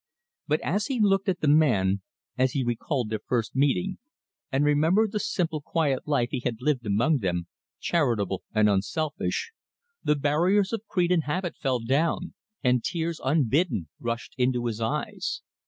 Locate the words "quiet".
5.61-6.07